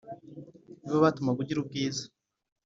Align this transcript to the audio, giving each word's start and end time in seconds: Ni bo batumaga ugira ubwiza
Ni 0.83 0.91
bo 0.93 0.99
batumaga 1.05 1.39
ugira 1.41 1.59
ubwiza 1.61 2.03